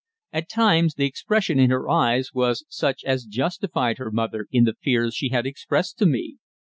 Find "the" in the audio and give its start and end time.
0.95-1.05, 4.63-4.73